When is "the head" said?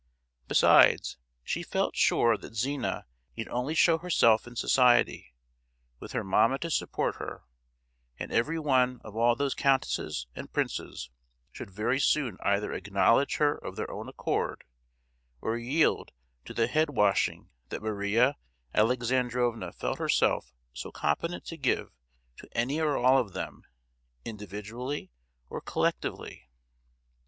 16.55-16.89